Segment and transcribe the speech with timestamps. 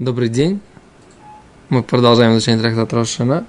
[0.00, 0.60] Добрый день.
[1.68, 3.44] Мы продолжаем изучение трактата Рошана.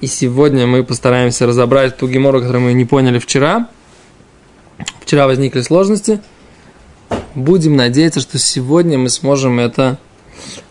[0.00, 3.68] И сегодня мы постараемся разобрать ту гемору, которую мы не поняли вчера.
[5.00, 6.20] Вчера возникли сложности.
[7.34, 9.98] Будем надеяться, что сегодня мы сможем это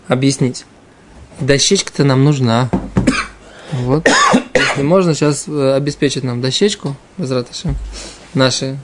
[0.08, 0.66] объяснить.
[1.42, 2.70] Дощечка-то нам нужна.
[3.74, 4.10] Вот.
[4.54, 7.76] Если можно, сейчас э, обеспечить нам дощечку, возвратышем,
[8.34, 8.78] наши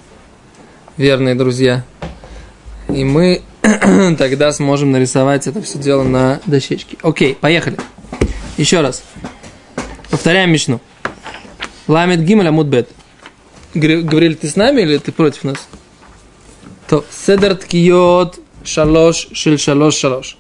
[0.98, 1.86] верные друзья.
[2.90, 3.42] И мы
[4.18, 6.98] тогда сможем нарисовать это все дело на дощечке.
[7.02, 7.78] Окей, поехали.
[8.58, 9.04] Еще раз.
[10.10, 10.82] Повторяем Мишну.
[11.88, 12.90] Ламет Гимель Амудбет.
[13.74, 15.68] Говорили, ты с нами или ты против нас?
[16.88, 20.38] То Седер Ткиот Шалош Шиль Шалош Шалош.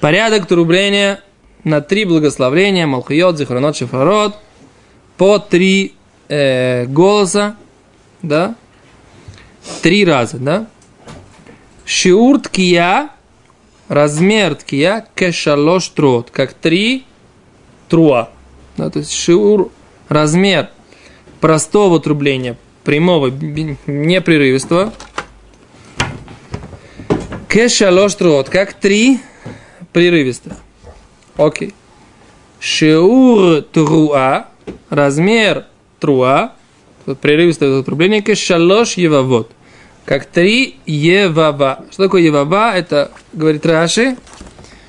[0.00, 1.20] Порядок трубления
[1.64, 4.36] на три благословления, Малхиот, Зихронот, Шифарот,
[5.16, 5.94] по три
[6.28, 7.56] э, голоса,
[8.22, 8.54] да,
[9.82, 10.66] три раза, да.
[11.90, 13.10] Шиур ткия,
[13.88, 17.04] размер ткия, кешалош трот, как три
[17.88, 18.30] труа.
[18.76, 19.72] Да, то есть шиур,
[20.08, 20.68] размер
[21.40, 24.92] простого трубления, прямого, непрерывистого,
[27.48, 29.18] кешалош трот, как три
[29.92, 30.58] прерывистых.
[31.36, 31.74] Окей.
[32.60, 34.46] Шиур труа,
[34.90, 35.64] размер
[35.98, 36.52] труа,
[37.20, 39.50] прерывистое отрубление, шалош евавод,
[40.10, 41.84] как три евава.
[41.92, 42.74] Что такое евава?
[42.74, 44.16] Это, говорит Раши,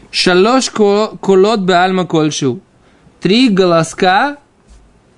[0.09, 2.59] шалош кулот беальма кольшу.
[3.19, 4.37] Три голоска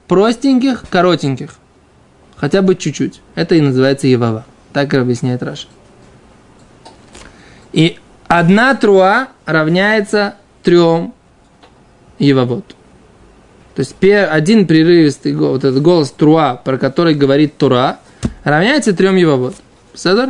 [0.09, 1.55] простеньких, коротеньких.
[2.35, 3.21] Хотя бы чуть-чуть.
[3.35, 4.43] Это и называется евава.
[4.73, 5.69] Так объясняет Раша.
[7.71, 11.13] И одна труа равняется трем
[12.19, 12.75] Евавод.
[13.75, 17.99] То есть один прерывистый вот этот голос Труа, про который говорит Тура,
[18.43, 19.55] равняется трем Евавод.
[19.93, 20.29] Седор?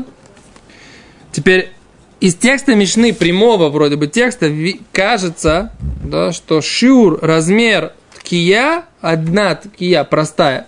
[1.32, 1.72] Теперь
[2.20, 4.50] из текста Мишны, прямого вроде бы текста,
[4.92, 10.68] кажется, да, что шиур, размер ткия, одна ткия простая,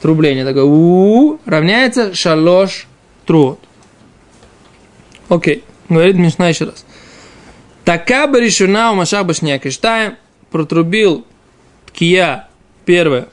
[0.00, 2.86] трубление такое, у, равняется шалош
[3.26, 3.60] труот.
[5.28, 6.84] Окей, говорит Мишна еще раз.
[7.84, 9.62] Така бы решена у Машах Башняк
[10.50, 11.26] протрубил
[11.86, 12.48] ткия
[12.84, 13.28] первое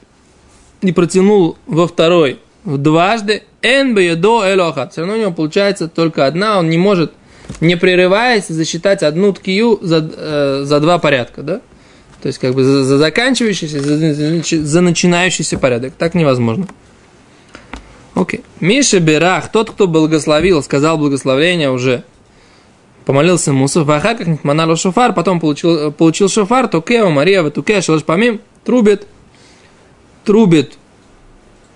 [0.82, 4.92] и протянул во второй дважды, эн до элохат.
[4.92, 7.12] Все равно у него получается только одна, он не может,
[7.60, 11.60] не прерываясь, засчитать одну ткию за, э, за два порядка, да?
[12.22, 15.94] То есть, как бы за, за заканчивающийся, за, за начинающийся порядок.
[15.98, 16.68] Так невозможно.
[18.14, 18.42] Окей.
[18.60, 22.04] Миша Берах, тот, кто благословил, сказал благословление уже
[23.04, 28.04] помолился Мусов, а как манало шофар, потом получил, получил шофар, то кео, Мария, туке, шалаш
[28.04, 29.08] помим, трубит,
[30.24, 30.78] трубит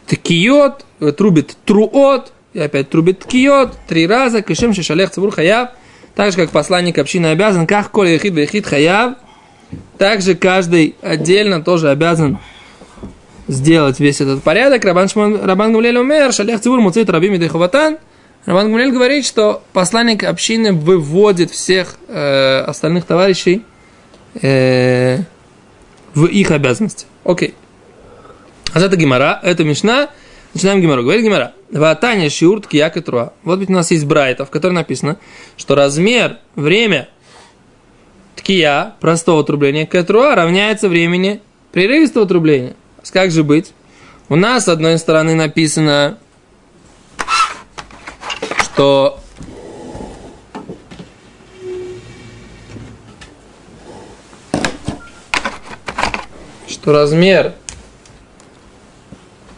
[0.06, 0.84] ткиот,
[1.16, 5.70] трубит труот, и опять трубит ткиот, три раза, кишем шалех цибур хаяв,
[6.14, 9.14] так же, как посланник общины обязан, как коли ехид вехид хаяв,
[9.98, 12.38] также каждый отдельно тоже обязан
[13.48, 14.84] сделать весь этот порядок.
[14.84, 20.22] Рабан, Шмон, Рабан Гамлель умер, шалех цибур муцит рабим и Роман Гамлель говорит, что посланник
[20.22, 23.64] общины выводит всех э, остальных товарищей
[24.40, 25.18] э,
[26.14, 27.06] в их обязанности.
[27.24, 27.54] Окей.
[28.72, 30.10] А это Гимара, это Мишна.
[30.54, 31.02] Начинаем Гимару.
[31.02, 31.52] Говорит Гимара.
[31.70, 33.32] Ватаня шиурт кияк и труа.
[33.42, 35.18] Вот ведь у нас есть брайта, в которой написано,
[35.56, 37.08] что размер, время
[38.36, 41.40] ткия, простого трубления, кэтруа равняется времени
[41.72, 42.74] прерывистого трубления.
[43.12, 43.72] Как же быть?
[44.28, 46.18] У нас, с одной стороны, написано
[48.76, 49.20] что
[56.68, 57.54] что размер,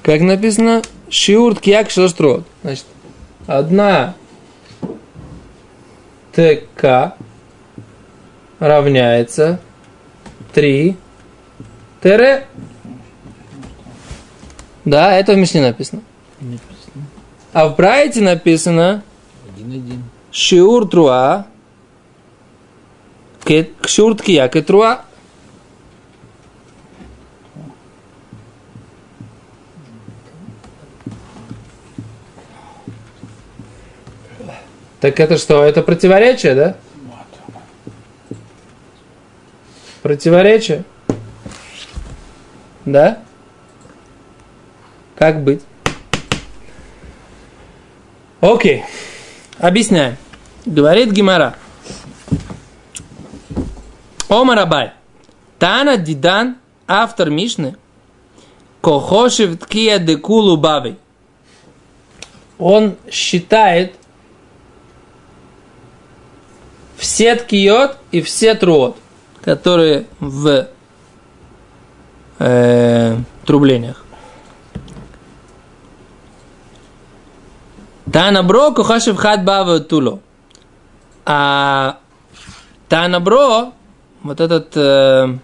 [0.08, 0.80] как написано,
[1.10, 2.46] шиурт кияк шаштрот.
[2.62, 2.86] Значит,
[3.46, 4.14] одна
[6.32, 7.14] ТК
[8.58, 9.60] равняется
[10.54, 10.97] 3
[12.00, 12.47] ТР.
[14.86, 16.00] Да, это в Мишне написано.
[17.52, 19.02] А в Брайте написано
[19.47, 20.04] один-один.
[20.32, 21.47] Шиур труа.
[23.84, 25.04] Шиур ткия труа.
[35.00, 35.62] Так это что?
[35.62, 36.77] Это противоречие, да?
[40.03, 40.84] Противоречие?
[42.84, 43.22] Да?
[45.16, 45.62] Как быть?
[48.41, 48.84] Окей.
[49.59, 50.16] Объясняем.
[50.65, 51.56] Говорит Гимара.
[54.28, 54.92] Омарабай.
[55.59, 56.56] Тана Дидан,
[56.86, 57.77] автор Мишны,
[58.80, 60.97] Кохошев Ткия Декулу Баби.
[62.59, 63.95] Он считает
[66.98, 68.97] все ткиот и все труот,
[69.42, 70.66] которые в
[72.41, 73.16] э,
[73.47, 74.04] трублениях.
[78.12, 80.21] Танабро кухашев хат бава туло.
[81.24, 81.98] А
[82.89, 83.72] Танабро,
[84.22, 85.39] вот этот э,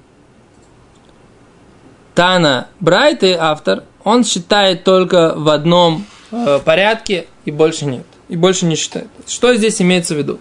[2.14, 8.06] Тана Брайты, автор, он считает только в одном э, порядке и больше нет.
[8.28, 9.08] И больше не считает.
[9.26, 10.38] Что здесь имеется в виду?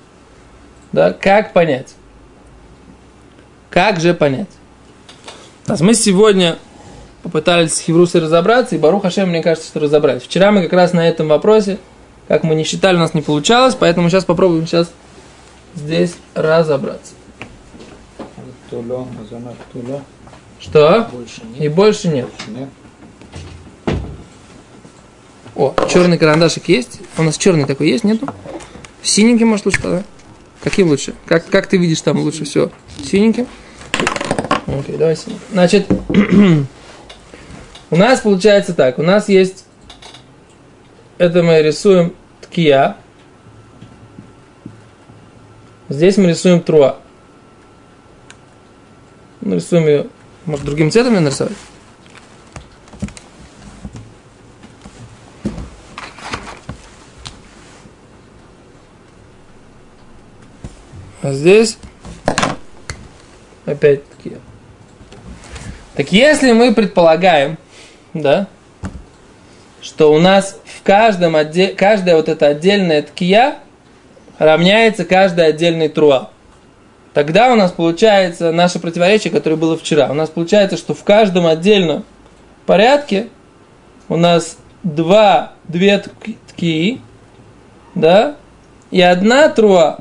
[0.94, 1.96] Да, как понять?
[3.70, 4.48] Как же понять?
[5.66, 6.58] То мы сегодня
[7.24, 10.22] попытались с Хеврусой разобраться, и Барух Хашем, мне кажется, что разобрались.
[10.22, 11.80] Вчера мы как раз на этом вопросе,
[12.28, 14.92] как мы не считали, у нас не получалось, поэтому сейчас попробуем сейчас
[15.74, 17.14] здесь разобраться.
[20.60, 21.10] Что?
[21.12, 21.62] Больше нет.
[21.62, 22.30] И больше нет.
[22.48, 22.70] Нет.
[25.56, 27.00] О, черный карандашик есть?
[27.18, 28.28] У нас черный такой есть, нету?
[29.02, 30.04] Синенький, может, лучше тогда?
[30.64, 31.14] Каким лучше?
[31.26, 32.72] Как, как ты видишь там лучше всего?
[33.04, 33.48] Синеньким?
[34.66, 35.44] Окей, давай синеньким.
[35.52, 35.88] Значит,
[37.90, 38.98] у нас получается так.
[38.98, 39.66] У нас есть...
[41.18, 42.96] Это мы рисуем ткия.
[45.90, 46.98] Здесь мы рисуем труа.
[49.42, 50.08] Мы рисуем ее...
[50.46, 51.54] Может, другим цветом ее нарисовать?
[61.24, 61.78] А здесь
[63.66, 64.38] опять-таки.
[65.96, 67.58] Так если мы предполагаем,
[68.14, 68.48] да,
[69.82, 71.70] что у нас в каждом отде...
[71.70, 73.60] каждая вот эта отдельная ткия
[74.38, 76.30] равняется каждой отдельной труа.
[77.14, 80.10] Тогда у нас получается наше противоречие, которое было вчера.
[80.10, 82.04] У нас получается, что в каждом отдельном
[82.66, 83.30] порядке
[84.10, 86.04] у нас два, две
[86.50, 87.00] ткии,
[87.96, 88.36] да,
[88.92, 90.00] и одна труа.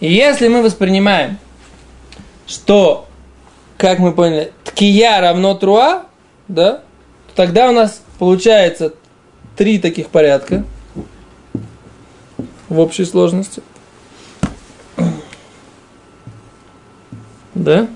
[0.00, 1.38] И если мы воспринимаем,
[2.46, 3.06] что,
[3.76, 6.06] как мы поняли, ткия равно труа,
[6.48, 6.82] да,
[7.28, 8.94] то тогда у нас получается
[9.56, 10.64] три таких порядка
[12.68, 13.62] в общей сложности.
[17.54, 17.88] Да?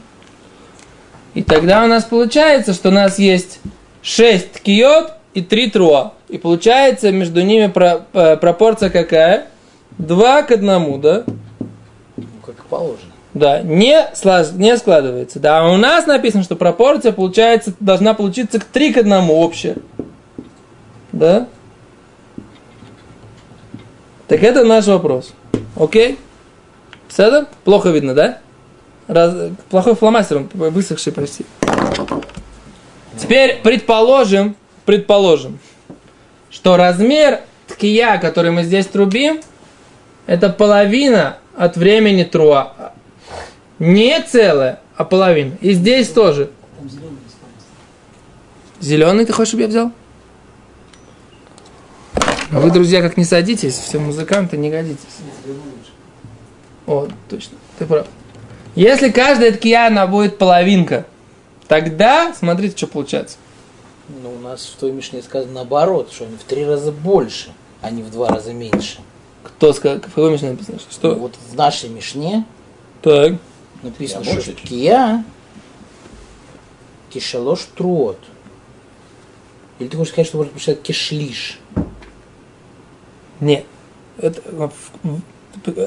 [1.33, 3.61] И тогда у нас получается, что у нас есть
[4.03, 6.12] 6 ткиот и 3 труа.
[6.29, 9.47] И получается между ними про, э, пропорция какая?
[9.99, 11.25] 2 к 1, да?
[12.75, 13.12] Положено.
[13.35, 15.38] Да, не, слаж, не складывается.
[15.38, 19.76] Да, а у нас написано, что пропорция получается, должна получиться к 3 к 1 общая.
[21.12, 21.47] Да?
[24.26, 25.35] Так это наш вопрос.
[25.76, 26.19] Окей?
[27.09, 27.47] Седа?
[27.62, 28.38] Плохо видно, да?
[29.06, 31.47] Раз, плохой фломастер, он высохший почти.
[33.17, 35.61] Теперь предположим, предположим,
[36.50, 39.41] что размер ткия, который мы здесь трубим,
[40.26, 42.93] это половина от времени труа.
[43.79, 45.56] Не целая, а половина.
[45.61, 46.50] И здесь тоже.
[48.81, 49.93] Зеленый ты хочешь, чтобы я взял?
[52.53, 55.00] А вы, друзья, как не садитесь, все музыканты не годитесь.
[56.87, 58.06] О, точно, ты прав.
[58.75, 61.06] Если каждая ткия, она будет половинка,
[61.67, 63.38] тогда, смотрите, что получается.
[64.23, 67.91] Ну, у нас в той Мишне сказано наоборот, что они в три раза больше, а
[67.91, 68.99] не в два раза меньше.
[69.44, 70.79] Кто сказал, в какой Мишне написано?
[70.91, 71.14] Что?
[71.14, 72.44] Ну, вот в нашей Мишне
[73.02, 73.35] Так.
[73.83, 75.25] написано, Я что ткия
[77.11, 78.19] кишалош труот.
[79.78, 81.61] Или ты хочешь сказать, что можно прочитать кишлиш?
[83.40, 83.64] Нет.
[84.19, 84.40] Это,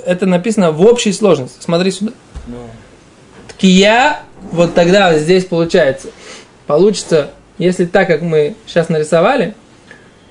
[0.05, 1.57] это написано в общей сложности.
[1.61, 2.11] Смотри сюда.
[2.47, 2.57] Ну,
[3.49, 6.09] Ткия, вот тогда здесь получается.
[6.65, 9.55] Получится, если так, как мы сейчас нарисовали,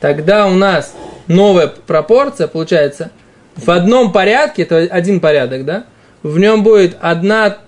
[0.01, 0.95] тогда у нас
[1.27, 3.11] новая пропорция получается
[3.57, 5.85] в одном порядке, это один порядок, да?
[6.23, 7.59] В нем будет одна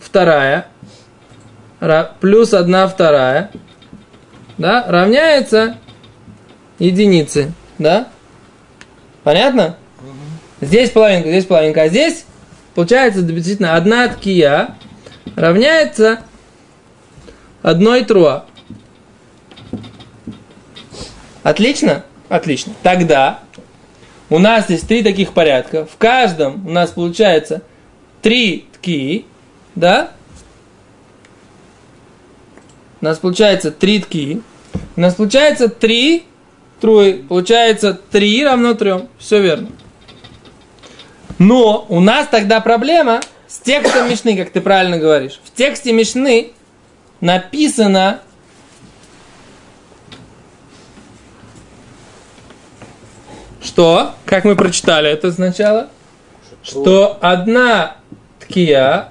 [0.00, 0.66] вторая
[1.80, 3.50] ра- плюс одна вторая,
[4.56, 5.76] да, равняется
[6.78, 8.08] единице, да?
[9.24, 9.76] Понятно?
[10.60, 12.24] Здесь половинка, здесь половинка, а здесь
[12.74, 14.74] получается действительно одна ткия
[15.36, 16.20] равняется
[17.62, 18.44] одной труа.
[21.42, 22.04] Отлично?
[22.28, 22.72] Отлично.
[22.82, 23.40] Тогда
[24.30, 25.86] у нас здесь три таких порядка.
[25.86, 27.62] В каждом у нас получается
[28.20, 29.24] три ткии,
[29.74, 30.10] да?
[33.00, 34.42] У нас получается три ткии.
[34.96, 36.24] У нас получается три
[36.80, 37.14] труи.
[37.14, 39.08] Получается три равно трем.
[39.18, 39.68] Все верно.
[41.38, 45.40] Но у нас тогда проблема с текстом Мишны, как ты правильно говоришь.
[45.44, 46.50] В тексте Мишны
[47.20, 48.20] написано
[53.78, 55.86] что, как мы прочитали это сначала,
[56.64, 57.94] что одна
[58.40, 59.10] ткия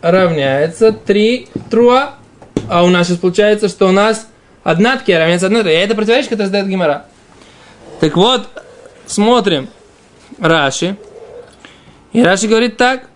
[0.00, 2.14] равняется 3 труа.
[2.68, 4.28] А у нас сейчас получается, что у нас
[4.62, 5.62] одна ткия равняется труа.
[5.62, 7.06] И это противоречие, которое задает Гимара.
[7.98, 8.48] Так вот,
[9.08, 9.68] смотрим
[10.38, 10.96] Раши.
[12.12, 13.08] И Раши говорит так.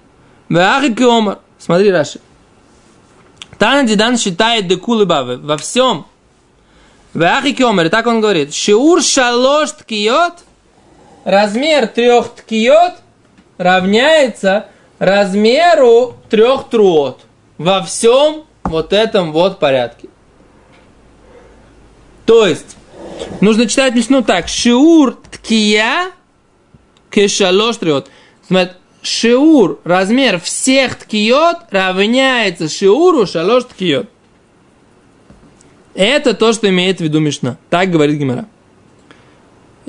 [0.49, 1.39] Киомар.
[1.61, 2.19] Смотри, Раши.
[3.59, 6.07] Тана Дидан считает декулы бавы во всем.
[7.15, 7.87] Вахи Киомар.
[7.87, 8.53] И так он говорит.
[8.53, 10.50] Шиур шалош ткиот.
[11.25, 12.95] Размер трех ткиот
[13.59, 14.67] равняется
[14.99, 17.21] размеру трех труот.
[17.59, 20.09] Во всем вот этом вот порядке.
[22.25, 22.77] То есть,
[23.41, 24.49] нужно читать Мишну так.
[24.49, 26.13] Шиур ткия
[27.11, 28.09] кешалош триот.
[28.47, 34.09] Смотри, шиур, размер всех ткиот равняется шиуру шалош ткиот.
[35.95, 37.59] Это то, что имеет в виду Мишна.
[37.69, 38.47] Так говорит Гимара.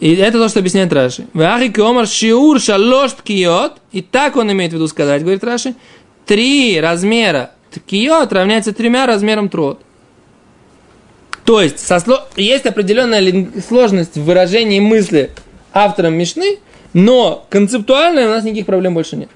[0.01, 1.27] И это то, что объясняет Раши.
[1.34, 3.74] Вахи киомар шиур шалош ткиот.
[3.91, 5.75] И так он имеет в виду сказать, говорит Раши.
[6.25, 9.79] Три размера ткиот равняется тремя размерам трот.
[11.46, 12.27] То есть, со сло...
[12.36, 15.29] есть определенная сложность в выражении мысли
[15.72, 16.58] автором Мишны,
[16.93, 19.29] но концептуально у нас никаких проблем больше нет.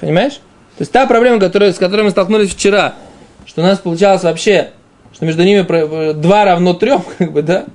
[0.00, 0.34] Понимаешь?
[0.78, 2.94] То есть та проблема, которая, с которой мы столкнулись вчера,
[3.44, 4.70] что у нас получалось вообще,
[5.12, 7.66] что между ними 2 равно 3, как бы, да?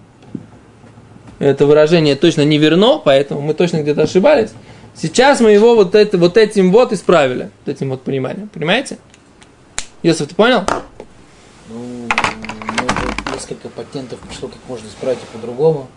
[1.39, 4.51] Это выражение точно не верно, поэтому мы точно где-то ошибались.
[4.95, 8.49] Сейчас мы его вот, это, вот этим вот исправили, вот этим вот пониманием.
[8.49, 8.97] Понимаете?
[10.01, 10.63] Йосиф, ты понял?
[11.69, 12.07] Ну,
[12.81, 15.87] может, несколько патентов пришло, как можно исправить по-другому.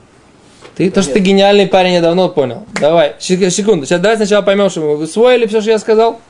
[0.77, 2.67] Ты, то, что ты гениальный парень, я давно понял.
[2.75, 3.87] Давай, секунду.
[3.87, 6.21] Сейчас давай сначала поймем, что мы усвоили все, что я сказал.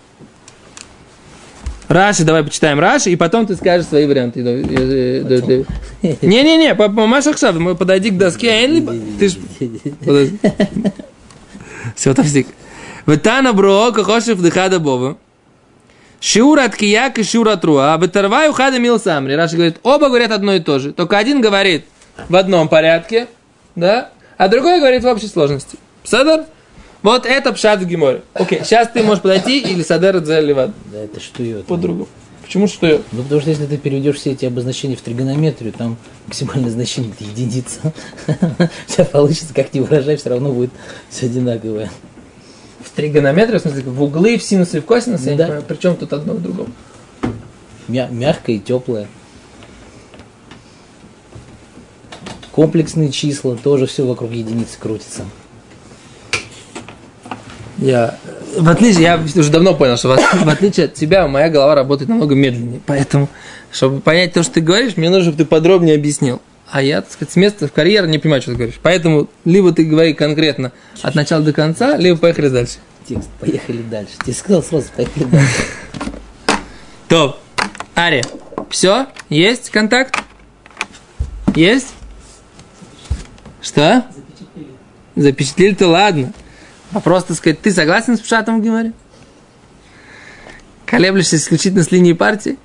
[1.90, 4.42] Раши, давай почитаем Раши, и потом ты скажешь свои варианты.
[6.22, 8.68] Не-не-не, Маш Ахшав, подойди к доске, а
[9.18, 9.34] ты ж...
[11.96, 12.46] Все, тафсик.
[13.06, 15.16] Ветана бро, кахошев дыхада бова.
[16.20, 19.34] Шиура от кияк и шиура труа, а бетарвай ухада мил самри.
[19.34, 20.92] Раши говорит, оба говорят одно и то же.
[20.92, 21.86] Только один говорит
[22.28, 23.26] в одном порядке,
[23.74, 25.76] да, а другой говорит в общей сложности.
[26.04, 26.44] Садар?
[27.02, 28.22] Вот это пшат в.
[28.34, 30.70] Окей, сейчас ты можешь подойти или садер леват.
[30.92, 31.60] Да, это что ее?
[31.60, 32.08] По-другому.
[32.42, 33.00] Почему что я?
[33.12, 37.22] Ну, потому что если ты переведешь все эти обозначения в тригонометрию, там максимальное значение это
[37.22, 37.92] единица.
[38.88, 40.70] Все получится, как не выражай, все равно будет
[41.10, 41.92] все одинаковое.
[42.84, 45.46] В тригонометрию, в смысле, в углы, в синусы и в косинусы, да.
[45.46, 46.70] я причем тут одно к другому.
[47.86, 49.06] Мя- мягкое и теплое.
[52.50, 55.24] Комплексные числа, тоже все вокруг единицы крутится.
[57.80, 58.18] Я,
[58.56, 62.10] в отличие, я уже давно понял, что в, в отличие от тебя моя голова работает
[62.10, 62.80] намного медленнее.
[62.84, 63.28] Поэтому,
[63.72, 66.42] чтобы понять то, что ты говоришь, мне нужно, чтобы ты подробнее объяснил.
[66.70, 68.78] А я, так сказать, с места в карьеру не понимаю, что ты говоришь.
[68.82, 70.72] Поэтому либо ты говори конкретно
[71.02, 72.74] от начала до конца, либо поехали дальше.
[73.08, 74.12] Текст, поехали дальше.
[74.22, 75.64] Тебе сказал сразу, поехали дальше.
[77.08, 77.36] Топ.
[77.94, 78.22] Ари,
[78.68, 79.06] все?
[79.30, 80.16] Есть контакт?
[81.56, 81.88] Есть?
[83.60, 84.04] Что?
[84.14, 84.68] Запечатлели.
[85.16, 86.32] Запечатлели-то ладно.
[86.92, 88.92] А просто сказать, ты согласен с Пшатом в Гимаре?
[90.86, 92.56] Колеблешься исключительно с линии партии?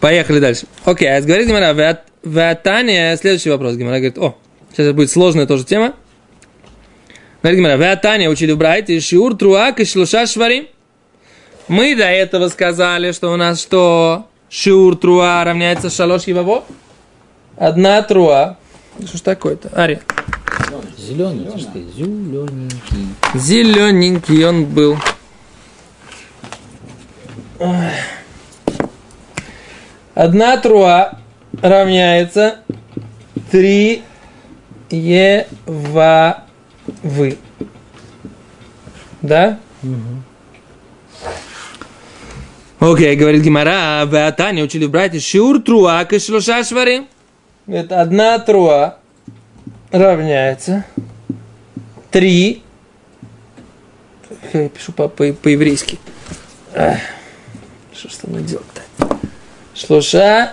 [0.00, 0.66] Поехали дальше.
[0.84, 3.76] Окей, а говорит Гимара, Ватания, следующий вопрос.
[3.76, 4.36] Гимара говорит, о,
[4.72, 5.94] сейчас будет сложная тоже тема.
[7.42, 10.70] Говорит Гимара, Ватания учили в Брайте, Шиур, Труак и Шлуша Швари.
[11.68, 14.26] Мы до этого сказали, что у нас что?
[14.50, 16.64] Шиур, Труа равняется Шалош Еваво.
[17.56, 18.56] Одна Труа.
[19.04, 19.68] Что ж такое-то?
[21.08, 21.14] Ари.
[21.14, 21.46] Зеленый,
[21.94, 23.08] зелененький.
[23.34, 24.96] Зелененький он был.
[30.14, 31.18] Одна труа
[31.62, 32.58] равняется
[33.50, 34.02] 3
[34.90, 36.44] ева
[37.02, 37.38] вы.
[39.22, 39.58] Да?
[42.80, 47.06] Окей, okay, говорит Гимара, в Таня учили братья Шиур труа кашлуша швари.
[47.66, 48.98] Это одна труа
[49.90, 50.84] равняется
[52.10, 52.62] 3.
[54.52, 55.98] Я пишу по- по- по-еврейски.
[57.92, 59.18] Что что мы делать-то?
[59.74, 60.52] Шлуша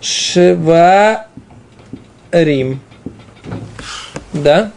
[0.00, 1.26] Шева
[2.30, 2.80] Рим.
[4.32, 4.72] Да?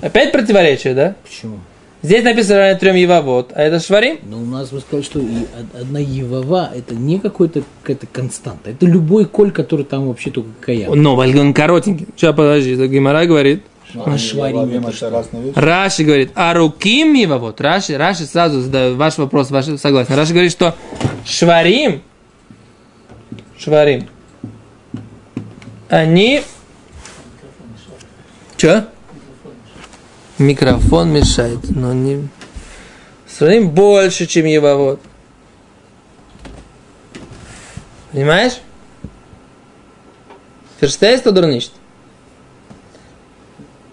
[0.00, 1.14] Опять противоречие, да?
[1.22, 1.60] Почему?
[2.02, 4.18] Здесь написано трем Евавод, а это Шварим?
[4.24, 5.20] Но у нас вы сказали, что
[5.80, 8.70] одна Евава это не какой-то какая-то константа.
[8.70, 10.90] Это любой коль, который там вообще только кая.
[10.92, 12.08] Но он коротенький.
[12.16, 13.62] Сейчас подожди, это Гимара говорит.
[13.94, 15.24] А шварим это что?
[15.54, 17.60] Раши говорит, а руким Евавод.
[17.60, 20.14] Раши, Раши сразу задает ваш вопрос, ваш согласен.
[20.14, 20.74] Раши говорит, что
[21.24, 22.02] Шварим,
[23.58, 24.08] Шварим,
[25.88, 26.42] они...
[28.56, 28.86] Че?
[30.42, 32.28] Микрофон мешает, но не...
[33.26, 35.00] Своим больше, чем Евавод.
[38.12, 38.60] Понимаешь?
[40.80, 41.72] Oder nicht?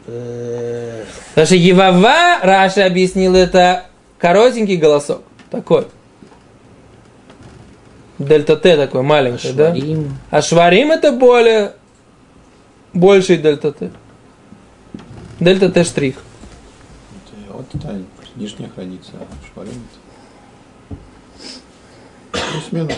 [0.07, 3.85] Э, Потому что Евава, Раша объяснил, это
[4.17, 5.21] коротенький голосок.
[5.51, 5.85] Такой.
[8.17, 9.73] Дельта Т такой маленький, да?
[9.73, 10.17] Шварим.
[10.31, 11.73] А шварим это более
[12.91, 13.91] больший дельта Т.
[15.39, 16.15] Дельта Т штрих.
[17.59, 18.01] Вот это
[18.37, 19.73] нижняя граница, а шварим
[22.31, 22.39] это...
[22.53, 22.93] Плюс-минус.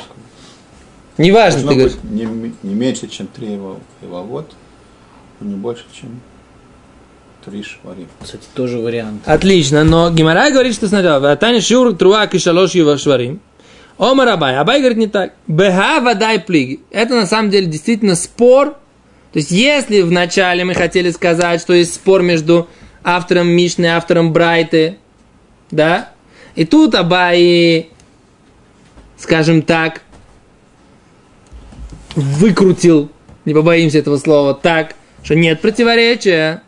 [1.18, 1.98] Неважно, ты говоришь.
[2.04, 4.54] не, не меньше, чем три его, его вот,
[5.40, 6.22] но не больше, чем
[7.44, 8.08] три шварим.
[8.22, 9.24] Кстати, тоже вариант.
[9.26, 13.40] Отлично, но Гимара говорит, что сначала Тани Шур Труа Кишалош Юва Шварим.
[13.98, 14.58] Омар Абай.
[14.58, 15.34] Абай говорит не так.
[15.48, 16.82] Беха водай плиги.
[16.92, 18.76] Это на самом деле действительно спор.
[19.34, 22.68] То есть, если в начале мы хотели сказать, что есть спор между
[23.04, 24.98] автором Мишны автором Брайты,
[25.70, 26.12] да,
[26.56, 27.90] и тут Абай,
[29.18, 30.02] скажем так,
[32.16, 33.10] выкрутил,
[33.46, 36.64] не побоимся этого слова, так, что нет противоречия.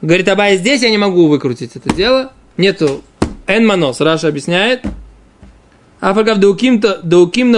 [0.00, 2.32] Говорит, Абай, здесь я не могу выкрутить это дело.
[2.56, 3.02] Нету
[3.46, 4.82] энманос, Раша объясняет.
[6.00, 6.80] А пока в Дауким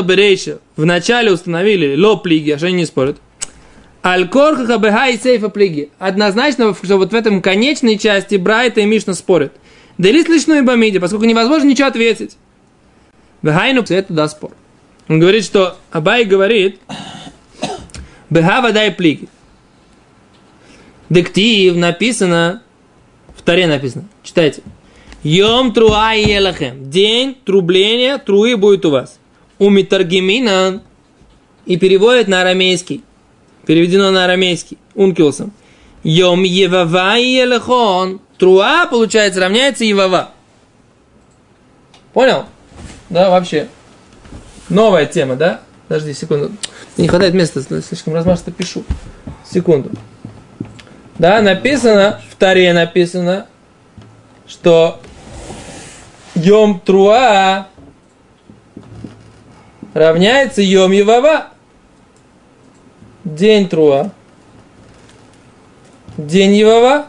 [0.02, 3.18] Берейша в начале установили ло плиги, а что они не спорят.
[4.04, 5.90] Аль-Корха Хабеха и Сейфа плиги.
[5.98, 9.52] Однозначно, что вот в этом конечной части Брайта и Мишна спорят.
[9.98, 12.36] Делис лишну и Бамиди, поскольку невозможно ничего ответить.
[13.42, 14.52] Бехайну, это да спор.
[15.08, 16.80] Он говорит, что Абай говорит,
[18.30, 19.28] Беха вода и плиги.
[21.10, 22.62] Дектив написано,
[23.36, 24.62] в Таре написано, читайте.
[25.22, 26.90] Йом труа и елахем.
[26.90, 29.18] День трубления труи будет у вас.
[29.58, 30.82] У митаргемина
[31.66, 33.02] и переводит на арамейский.
[33.66, 34.78] Переведено на арамейский.
[34.94, 35.52] Ункилсом.
[36.02, 38.20] Йом евава и елахон.
[38.38, 40.30] Труа, получается, равняется евава.
[42.12, 42.46] Понял?
[43.08, 43.68] Да, вообще.
[44.68, 45.60] Новая тема, да?
[45.88, 46.50] Подожди секунду.
[46.96, 48.84] Не хватает места, слишком размашисто пишу.
[49.48, 49.90] Секунду.
[51.18, 53.46] Да, написано, в Таре написано,
[54.46, 55.00] что
[56.34, 57.68] Йом Труа
[59.94, 61.48] равняется Йом Евава.
[63.24, 64.10] День Труа.
[66.16, 67.06] День Евава.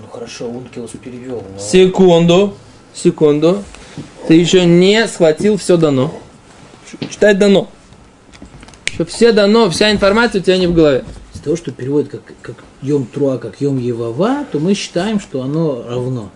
[0.00, 1.42] Ну хорошо, Ункилус перевел.
[1.54, 2.54] но- Секунду.
[2.94, 3.62] Секунду.
[4.26, 6.12] Ты еще не схватил все дано.
[7.10, 7.68] Читать дано.
[8.86, 11.04] Что все дано, вся информация у тебя не в голове.
[11.34, 15.42] Из того, что переводит как, как Йом Труа, как Йом Евава, то мы считаем, что
[15.42, 16.30] оно равно.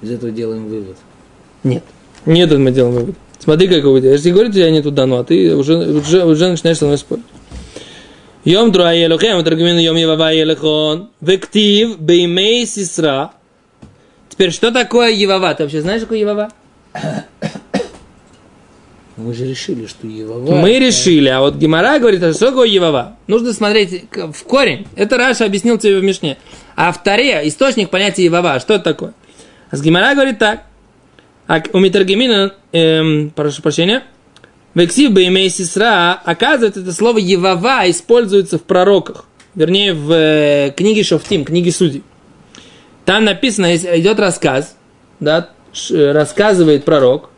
[0.00, 0.96] Из этого делаем вывод.
[1.62, 1.82] Нет.
[2.26, 3.16] Нет, мы делаем вывод.
[3.38, 6.24] Смотри, как вы Я же тебе говорю, у тебя нету дано, а ты уже, уже,
[6.24, 7.24] уже начинаешь со мной спорить.
[8.44, 13.32] Йом труа елохем, таргумин йом евава елехон, вектив беймей сестра.
[14.28, 15.54] Теперь, что такое евава?
[15.54, 16.50] Ты вообще знаешь, что такое евава?
[19.16, 20.56] Мы же решили, что Евава...
[20.56, 23.16] Мы решили, а вот Гимара говорит, а что такое евава?
[23.28, 24.88] Нужно смотреть в корень.
[24.96, 26.36] Это Раша объяснил тебе в Мишне.
[26.74, 28.58] А в Таре источник понятия евава.
[28.58, 29.14] Что это такое?
[29.70, 30.64] А с Гимара говорит так.
[31.46, 34.02] А у Митаргемина, эм, прошу прощения,
[34.74, 39.24] в Эксив Беймей Сестра, оказывается, это слово Евава используется в пророках.
[39.54, 42.02] Вернее, в э, книге Шофтим, книге Судей.
[43.04, 44.76] Там написано, идет рассказ,
[45.20, 45.50] да,
[45.90, 47.30] э, рассказывает пророк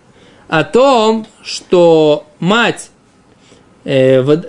[0.48, 2.90] о том, что мать
[3.84, 4.42] э, во-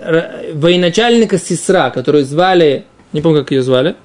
[0.54, 3.96] военачальника Сестра, которую звали, не помню, как ее звали,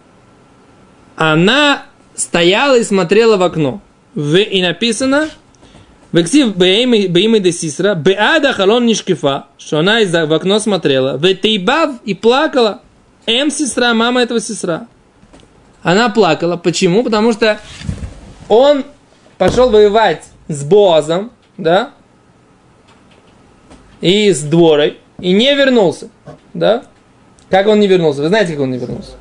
[1.16, 3.82] она стояла и смотрела в окно.
[4.16, 5.30] И написано,
[6.14, 11.34] в Эксив Бейми де Сисра, Беада Халон Нишкифа, что она из в окно смотрела, в
[11.34, 12.82] Тейбав и плакала.
[13.26, 14.88] М сестра, мама этого сестра.
[15.82, 16.56] Она плакала.
[16.56, 17.04] Почему?
[17.04, 17.60] Потому что
[18.48, 18.86] он
[19.40, 21.92] пошел воевать с Боазом, да,
[24.00, 26.10] и с Дворой, и не вернулся,
[26.54, 26.84] да.
[27.50, 28.22] Как он не вернулся?
[28.22, 29.14] Вы знаете, как он не вернулся?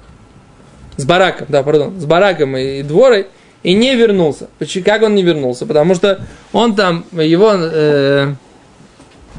[0.97, 3.29] С Бараком, да, пардон, с Бараком и Дворой,
[3.63, 4.49] и не вернулся.
[4.59, 4.85] Почему?
[4.85, 5.67] Как он не вернулся?
[5.67, 6.21] Потому что
[6.53, 8.35] он там, его, э,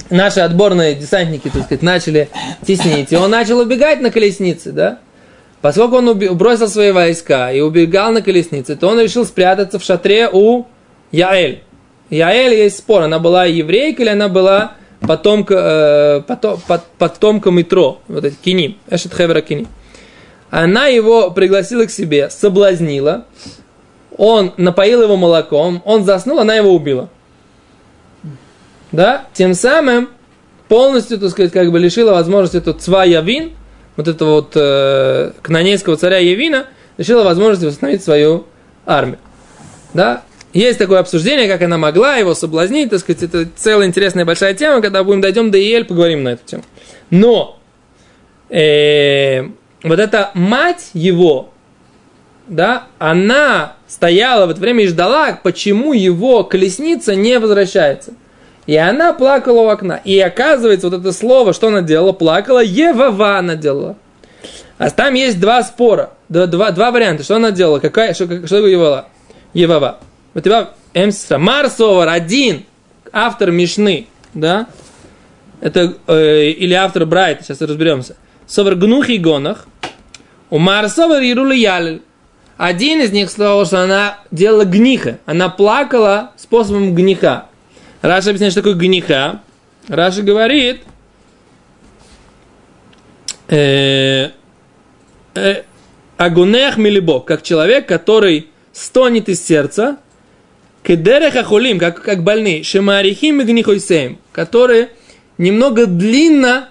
[0.10, 2.30] наши отборные десантники, так сказать, начали
[2.66, 5.00] теснить, и он начал убегать на колеснице, да.
[5.62, 9.84] Поскольку он уби- бросил свои войска и убегал на колеснице, то он решил спрятаться в
[9.84, 10.66] шатре у
[11.12, 11.64] Яэль.
[12.10, 18.00] Яэль есть спор, она была еврейка или она была потомка, э, пото- пот- потомком Итро,
[18.08, 19.68] вот эти киним, Эшет Хевера киним.
[20.50, 23.26] Она его пригласила к себе, соблазнила,
[24.18, 27.10] он напоил его молоком, он заснул, она его убила.
[28.92, 29.26] Да?
[29.34, 30.10] Тем самым
[30.68, 33.52] полностью, так сказать, как бы лишила возможности этот цва Явин,
[33.96, 38.46] вот этого вот э, кнанейского царя Явина, лишила возможности восстановить свою
[38.86, 39.20] армию.
[39.94, 40.24] Да?
[40.54, 44.82] Есть такое обсуждение, как она могла его соблазнить, так сказать, это целая интересная большая тема,
[44.82, 46.64] когда будем дойдем до Иель, поговорим на эту тему.
[47.10, 47.60] Но
[48.50, 49.44] э,
[49.84, 51.50] вот эта мать его,
[52.48, 58.14] да, она стояла в это время и ждала, почему его колесница не возвращается.
[58.66, 60.02] И она плакала у окна.
[60.04, 62.12] И оказывается, вот это слово, что она делала?
[62.12, 63.96] Плакала, Евава она делала.
[64.80, 67.24] А там есть два спора, два, два, два варианта.
[67.24, 67.80] Что она делала?
[67.80, 69.10] Какая, что, что Евава?
[69.54, 70.00] Евава.
[70.34, 71.38] У тебя Эмсисра.
[71.38, 72.66] Марсовар один,
[73.12, 74.68] автор Мишны, да?
[75.62, 78.16] Это, э, или автор Брайты, сейчас разберемся.
[78.48, 79.68] סבר גנוחי גנח.
[80.50, 82.02] ומר סבר יליל.
[82.58, 85.20] Один из них сказал, что она делала גניחה.
[85.26, 87.48] Она плакала способом גניחה.
[88.02, 89.42] Раши объясняет, что такое גניחה.
[89.88, 90.82] Раши говорит,
[93.48, 94.30] э,
[95.36, 95.64] э,
[96.18, 99.98] הגונח מלבו, как человек, который стонет из сердца,
[100.84, 104.90] кедереха хулим, как, как больные, шемарихим и гнихойсеем, которые
[105.38, 106.70] немного длинно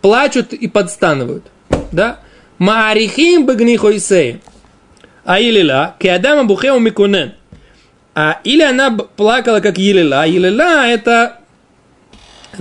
[0.00, 1.44] плачут и подстанывают.
[1.92, 2.20] Да?
[2.58, 4.40] Маарихим бегнихойсеем.
[5.24, 7.32] А илила, кеадама бухеу микунен.
[8.14, 10.26] А, или она плакала, как Елила.
[10.26, 11.38] Елила– это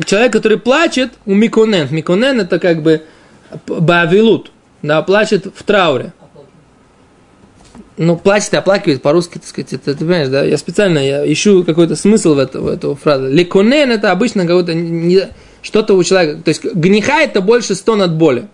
[0.06, 1.88] человек, который плачет у Миконен.
[1.91, 3.04] Миконен– это как бы
[3.67, 6.13] бавилут, да, плачет в трауре.
[7.97, 10.43] Ну, плачет и оплакивает по-русски, так сказать, это, ты понимаешь, да?
[10.43, 13.28] Я специально я ищу какой-то смысл в, это, в эту фразу.
[13.28, 15.30] Леконен– это обычно какое-то не,
[15.62, 16.41] что-то у человека.
[16.41, 18.47] То есть, гниха– это больше стон от боли.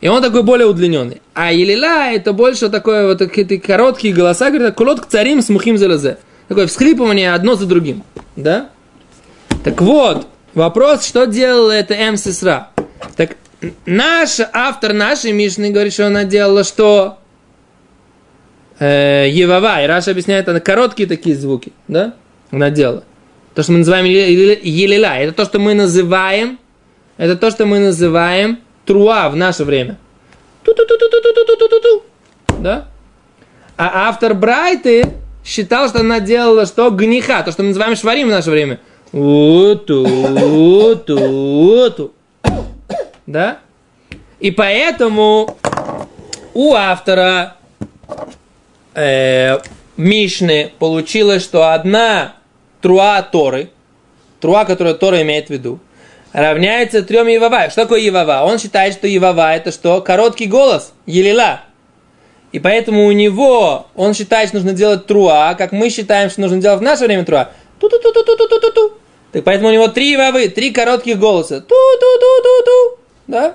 [0.00, 1.20] И он такой более удлиненный.
[1.34, 5.76] А Елила это больше такое вот какие-то короткие голоса, говорят, кулот к царим с мухим
[5.76, 6.18] залезе.
[6.48, 8.02] Такое всхлипывание одно за другим.
[8.34, 8.70] Да?
[9.62, 12.16] Так вот, вопрос, что делала это М.
[12.16, 12.70] Сесра?
[13.16, 13.36] Так
[13.84, 17.18] наш автор нашей Мишны говорит, что она делала что?
[18.78, 19.82] Э, Евава.
[19.82, 21.72] И Раша объясняет, она короткие такие звуки.
[21.88, 22.14] Да?
[22.50, 23.04] Она делала.
[23.54, 25.18] То, что мы называем Елила.
[25.18, 26.58] Это то, что мы называем
[27.20, 29.96] это то, что мы называем труа в наше время.
[30.64, 32.02] Ту-ту-ту-ту-ту-ту-ту-ту-ту.
[32.58, 32.88] Да?
[33.76, 35.12] А автор Брайты
[35.44, 36.90] считал, что она делала что?
[36.90, 38.80] Гниха, то, что мы называем шварим в наше время.
[39.12, 40.10] У-ту-ту-ту.
[43.26, 43.60] Да?
[44.40, 45.56] И поэтому
[46.52, 47.58] у автора
[48.94, 49.60] э,
[49.96, 52.34] Мишны получилось, что одна
[52.80, 53.70] труа Торы,
[54.40, 55.78] труа, которую Тора имеет в виду,
[56.32, 57.70] равняется трем Евава.
[57.70, 58.44] Что такое Евава?
[58.44, 60.00] Он считает, что Евава это что?
[60.00, 61.62] Короткий голос, Елила.
[62.52, 66.58] И поэтому у него, он считает, что нужно делать труа, как мы считаем, что нужно
[66.58, 67.50] делать в наше время труа.
[67.78, 68.92] Ту-ту-ту-ту-ту-ту-ту.
[69.32, 71.60] Так поэтому у него три Евавы, три коротких голоса.
[71.60, 72.98] Ту-ту-ту-ту-ту.
[73.28, 73.54] Да?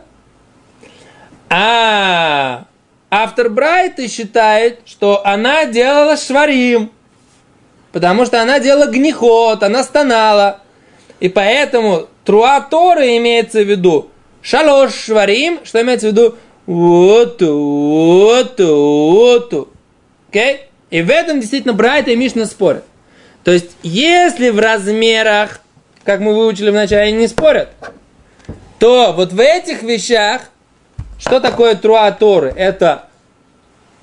[1.50, 2.66] А
[3.12, 6.92] автор Брайта считает, что она делала шварим.
[7.92, 10.62] Потому что она делала гнихот, она стонала.
[11.20, 14.10] И поэтому Труа Торы имеется в виду
[14.42, 16.36] шалош шварим, что имеется в виду
[16.66, 19.70] вот, вот, вот.
[20.30, 20.62] Окей?
[20.90, 22.84] И в этом действительно Брайта и Мишна спорят.
[23.44, 25.62] То есть, если в размерах,
[26.04, 27.70] как мы выучили вначале, они не спорят,
[28.80, 30.42] то вот в этих вещах,
[31.20, 32.52] что такое труа Торы?
[32.56, 33.08] Это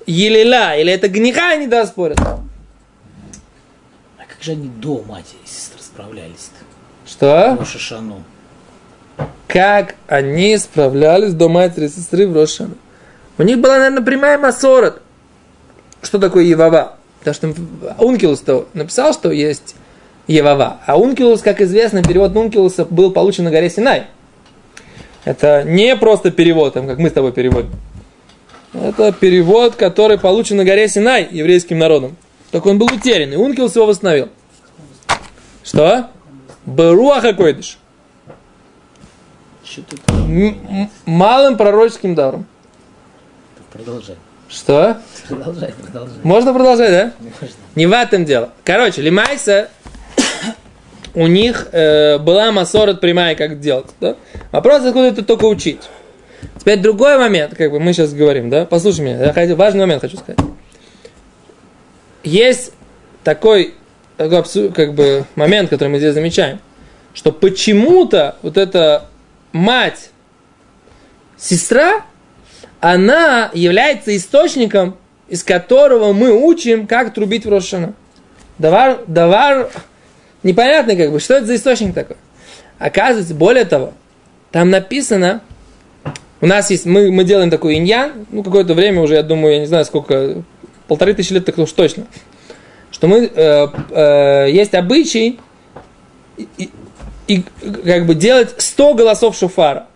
[0.05, 2.19] елила или это гниха, они да спорят.
[2.19, 2.37] А
[4.25, 6.52] как же они до матери и сестры справлялись-то?
[7.23, 7.55] Что?
[7.57, 8.21] Рошашану.
[9.47, 12.75] Как они справлялись до матери и сестры в Рошану.
[13.37, 14.95] У них была, наверное, прямая массора.
[16.01, 16.97] Что такое Евава?
[17.19, 17.55] Потому что
[18.03, 19.75] Ункилус написал, что есть
[20.27, 20.81] Евава.
[20.85, 24.07] А Ункилус, как известно, перевод Ункилуса был получен на горе Синай.
[25.23, 27.71] Это не просто перевод, там, как мы с тобой переводим.
[28.73, 32.17] Это перевод, который получен на горе Синай еврейским народом.
[32.51, 34.27] Только он был утерян, и Ункилус его восстановил.
[35.63, 36.09] Что?
[36.65, 37.77] Баруаха койдыш.
[41.05, 42.45] Малым пророческим даром.
[43.71, 44.15] Продолжай.
[44.49, 44.97] Что?
[45.27, 46.17] Продолжай, продолжай.
[46.21, 47.13] Можно продолжать, да?
[47.19, 47.55] Можно.
[47.75, 48.51] Не в этом дело.
[48.63, 49.69] Короче, Лимайса,
[51.15, 53.87] у них э, была массорот прямая, как делать.
[53.99, 54.15] Да?
[54.51, 55.81] Вопрос, откуда это только учить.
[56.59, 58.65] Теперь другой момент, как бы мы сейчас говорим, да?
[58.65, 60.39] Послушай меня, я хочу, важный момент хочу сказать.
[62.23, 62.73] Есть
[63.23, 63.73] такой
[64.17, 66.59] такой как бы момент, который мы здесь замечаем,
[67.13, 69.09] что почему-то вот эта
[69.51, 70.09] мать,
[71.37, 72.05] сестра,
[72.79, 74.97] она является источником,
[75.27, 77.93] из которого мы учим, как трубить в Рошана.
[78.57, 79.69] Давар, давар,
[80.43, 82.17] непонятно как бы, что это за источник такой.
[82.77, 83.93] Оказывается, более того,
[84.51, 85.41] там написано
[86.43, 89.59] У нас есть, мы, мы делаем такой иньян, ну, какое-то время уже, я думаю, я
[89.61, 90.43] не знаю сколько,
[90.89, 92.05] полторы тысячи лет, так уж точно,
[92.93, 95.39] что мы, э, э, есть обычай
[96.37, 96.69] и,
[97.27, 97.43] и,
[97.85, 99.87] как бы делать 100 голосов шуфара.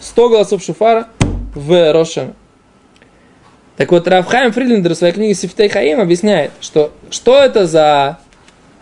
[0.00, 1.08] 100 голосов шуфара
[1.54, 2.34] в Рошен.
[3.76, 8.18] Так вот, Рафхайм Фридлендер в своей книге Сифтей Хаим объясняет, что, что это за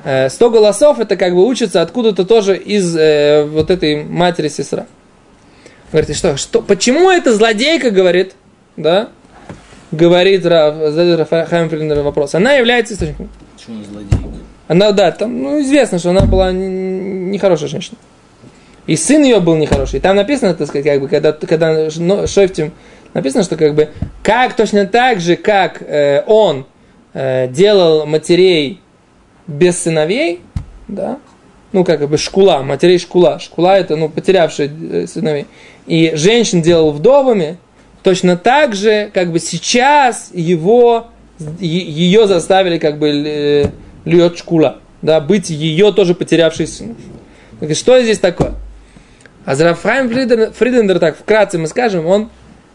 [0.05, 4.87] э, 100 голосов, это как бы учится откуда-то тоже из э, вот этой матери сестра.
[5.93, 8.33] Говорит, что, что, почему это злодейка, говорит,
[8.77, 9.11] да,
[9.93, 10.75] говорит Раф,
[11.31, 12.35] Рафхайм Фридлендер вопрос.
[12.35, 13.29] Она является источником.
[13.71, 14.39] Почему злодейка?
[14.69, 17.97] Она, да, там, ну, известно, что она была нехорошая женщина.
[18.87, 19.99] И сын ее был нехороший.
[19.99, 22.73] И там написано, так сказать, как бы, когда, когда Шойфтим
[23.15, 23.91] написано, что как бы,
[24.23, 26.67] как точно так же, как э, он
[27.15, 28.81] э, делал матерей
[29.47, 30.41] без сыновей,
[30.89, 31.19] да,
[31.73, 33.39] ну, как бы шкула, матерей шкула.
[33.39, 35.47] Шкула это, ну, потерявшие э, сыновей.
[35.87, 37.59] И женщин делал вдовами,
[38.03, 41.10] точно так же, как бы сейчас его,
[41.59, 43.67] ее заставили, как бы, э,
[44.05, 46.97] льет шкула, да, быть ее тоже потерявшей сыном.
[47.75, 48.55] Что здесь такое?
[49.45, 52.31] А Зарафхайм Фридендер, так вкратце мы скажем, он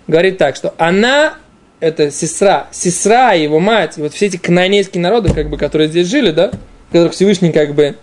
[0.08, 1.36] говорит так, что она,
[1.80, 6.32] это сестра, сестра его мать, вот все эти канонейские народы, как бы, которые здесь жили,
[6.32, 6.51] да,
[6.91, 7.95] которых Всевышний как бы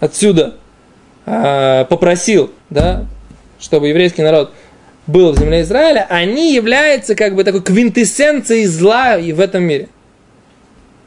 [0.00, 0.54] отсюда
[1.26, 3.06] э, попросил, да,
[3.58, 4.52] чтобы еврейский народ
[5.06, 9.88] был в земле Израиля, они являются как бы такой квинтэссенцией зла в этом мире.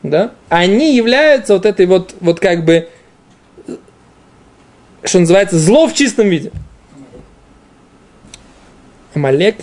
[0.03, 0.31] Да?
[0.49, 2.87] Они являются вот этой вот, вот как бы,
[5.03, 6.51] что называется, зло в чистом виде.
[9.13, 9.57] Амалек?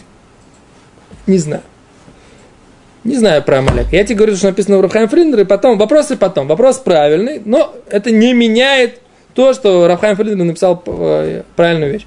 [1.26, 1.62] Не знаю.
[3.04, 3.92] Не знаю про Амалек.
[3.92, 6.48] Я тебе говорю, что написано в Рафхайм Фриндер, и потом, вопросы потом.
[6.48, 9.00] Вопрос правильный, но это не меняет
[9.34, 12.04] то, что Рафхайм Фриндер написал э, правильную вещь.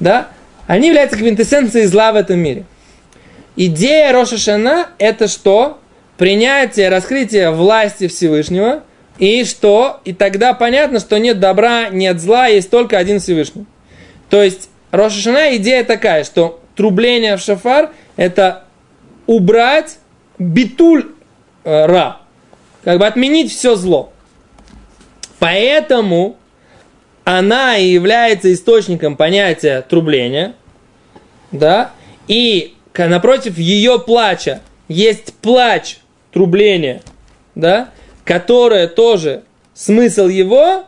[0.00, 0.28] Да?
[0.66, 2.64] Они являются квинтэссенцией зла в этом мире.
[3.56, 5.78] Идея Роша это что?
[6.22, 8.84] Принятие, раскрытие власти Всевышнего.
[9.18, 10.00] И что?
[10.04, 13.66] И тогда понятно, что нет добра, нет зла, есть только один Всевышний.
[14.30, 18.62] То есть Роша Шана идея такая, что трубление в шафар– это
[19.26, 19.98] убрать
[20.38, 21.08] битуль
[21.64, 22.18] э, ра,
[22.84, 24.12] как бы отменить все зло.
[25.40, 26.36] Поэтому
[27.24, 30.54] она и является источником понятия трубления,
[31.50, 31.90] да,
[32.28, 35.96] и напротив ее плача есть плач
[36.32, 37.02] трубления,
[37.54, 37.90] да,
[38.24, 39.42] которое тоже
[39.74, 40.84] смысл его,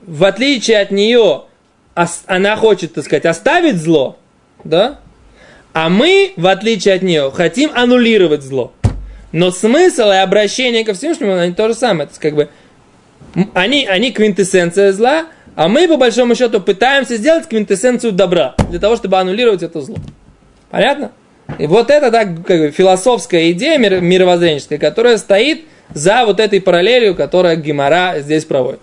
[0.00, 1.44] в отличие от нее,
[2.26, 4.18] она хочет, так сказать, оставить зло,
[4.64, 5.00] да?
[5.72, 8.72] А мы, в отличие от нее, хотим аннулировать зло.
[9.32, 12.08] Но смысл и обращение ко Всевышнему, они то же самое.
[12.08, 12.50] Это как бы,
[13.54, 18.96] они, они квинтэссенция зла, а мы, по большому счету, пытаемся сделать квинтэссенцию добра, для того,
[18.96, 19.96] чтобы аннулировать это зло.
[20.70, 21.12] Понятно?
[21.58, 27.14] И вот это так, как бы, философская идея мировоззренческая, которая стоит за вот этой параллелью,
[27.14, 28.80] которая Гимара здесь проводит.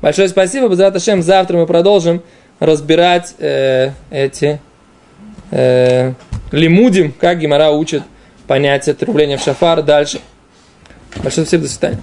[0.00, 1.22] Большое спасибо, Базраташем.
[1.22, 2.22] Завтра мы продолжим
[2.60, 4.60] разбирать э, эти
[5.50, 6.12] э,
[6.52, 8.02] лимудим, как Гимара учит
[8.46, 10.20] понятие трубления в шафар дальше.
[11.16, 12.00] Большое спасибо, до свидания.